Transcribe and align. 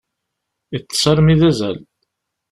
Iṭṭes 0.77 1.03
armi 1.11 1.35
d 1.39 1.41
azal. 1.49 1.77